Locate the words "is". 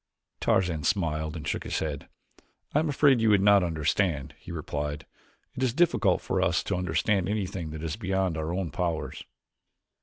5.61-5.75, 7.83-7.97